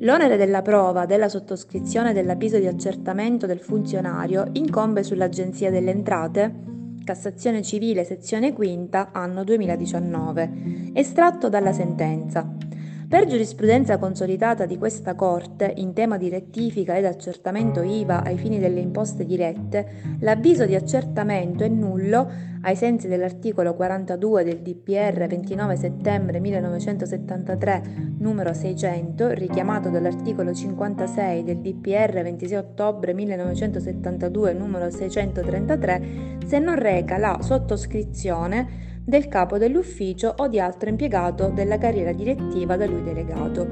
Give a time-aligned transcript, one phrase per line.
[0.00, 6.54] L'onere della prova della sottoscrizione dell'avviso di accertamento del funzionario incombe sull'Agenzia delle Entrate,
[7.02, 12.57] Cassazione Civile, sezione quinta, anno 2019, estratto dalla sentenza.
[13.08, 18.58] Per giurisprudenza consolidata di questa Corte in tema di rettifica ed accertamento IVA ai fini
[18.58, 25.76] delle imposte dirette, l'avviso di accertamento è nullo ai sensi dell'articolo 42 del DPR 29
[25.76, 27.82] settembre 1973
[28.18, 37.16] numero 600, richiamato dall'articolo 56 del DPR 26 ottobre 1972 numero 633, se non reca
[37.16, 43.66] la sottoscrizione del capo dell'ufficio o di altro impiegato della carriera direttiva da lui delegato.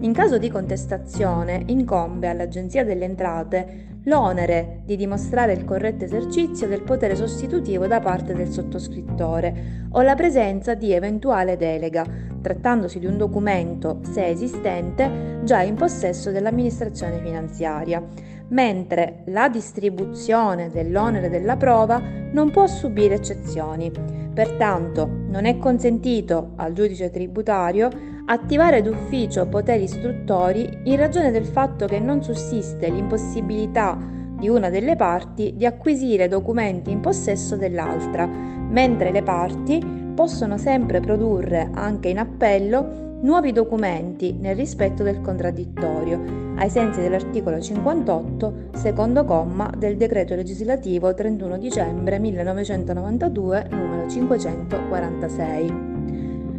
[0.00, 6.84] In caso di contestazione incombe all'Agenzia delle Entrate l'onere di dimostrare il corretto esercizio del
[6.84, 12.06] potere sostitutivo da parte del sottoscrittore o la presenza di eventuale delega,
[12.48, 18.02] trattandosi di un documento, se esistente, già in possesso dell'amministrazione finanziaria,
[18.48, 22.00] mentre la distribuzione dell'onere della prova
[22.32, 23.92] non può subire eccezioni.
[24.32, 27.90] Pertanto non è consentito al giudice tributario
[28.24, 33.98] attivare d'ufficio poteri istruttori in ragione del fatto che non sussiste l'impossibilità
[34.38, 40.98] di una delle parti di acquisire documenti in possesso dell'altra, mentre le parti possono sempre
[40.98, 49.24] produrre anche in appello nuovi documenti nel rispetto del contraddittorio, ai sensi dell'articolo 58, secondo
[49.24, 55.74] comma del decreto legislativo 31 dicembre 1992 numero 546.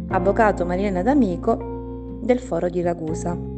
[0.08, 3.49] Avvocato Marilena D'Amico del Foro di Ragusa.